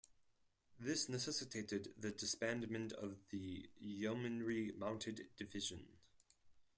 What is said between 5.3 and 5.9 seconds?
Division.